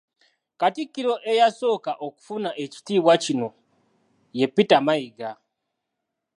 Katikkiro 0.59 1.13
eyasooka 1.31 1.91
okufuna 2.07 2.49
ekitiibwa 2.63 3.13
kino 3.23 3.47
ya 4.39 4.47
Peter 4.55 4.81
Mayiga. 4.87 5.29